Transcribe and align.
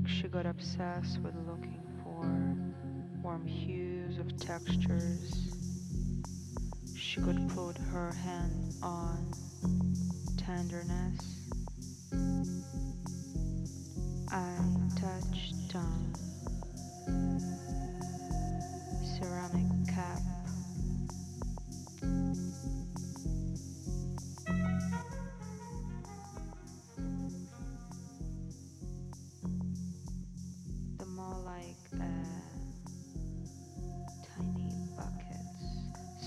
week 0.00 0.08
she 0.08 0.28
got 0.28 0.46
obsessed 0.46 1.18
with 1.20 1.34
looking 1.46 1.82
for 2.02 2.24
warm 3.22 3.46
hues 3.46 4.18
of 4.18 4.38
textures. 4.38 5.54
She 6.94 7.20
could 7.20 7.48
put 7.48 7.76
her 7.78 8.12
hand 8.12 8.74
on 8.82 9.32
tenderness. 10.36 11.39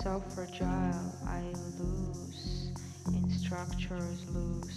so 0.03 0.21
fragile, 0.35 1.15
I 1.25 1.43
lose 1.79 2.73
in 3.07 3.29
structures 3.29 4.25
loose. 4.33 4.72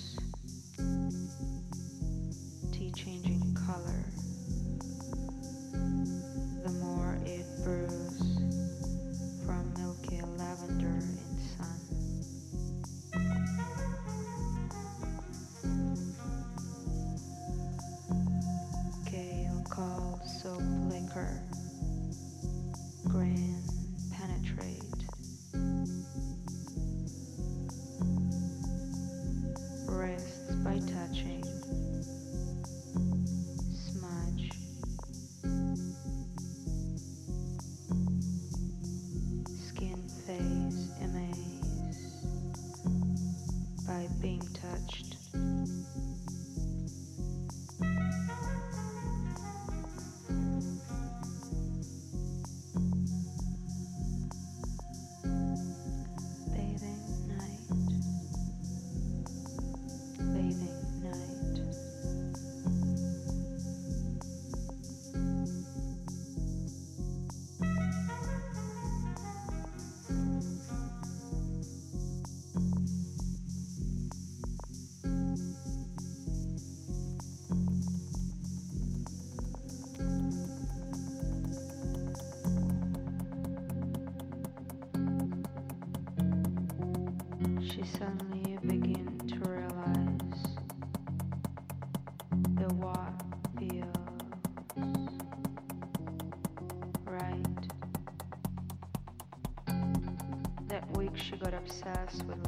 she 101.16 101.36
got 101.36 101.54
obsessed 101.54 102.24
with 102.26 102.45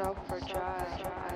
myself 0.00 0.16
for 0.26 0.40
joy. 0.40 1.29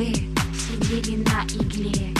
вы 0.00 0.14
сидели 0.54 1.16
на 1.16 1.44
игле. 1.44 2.19